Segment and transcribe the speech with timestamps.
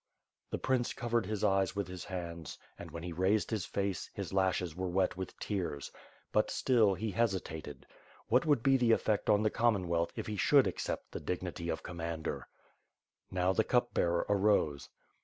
[0.49, 4.33] The prince covered his eyes with his hands and, when he raised his face, his
[4.33, 5.91] lashes were wet with tears;
[6.31, 7.85] but still he hesitated.
[8.27, 11.83] What would be the eifect on the Commonwealth if he should accept the dignity of
[11.83, 12.47] Commander.
[13.29, 14.89] Now the Cup Bearer arose.